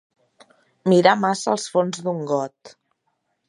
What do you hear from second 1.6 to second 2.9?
fons d'un got.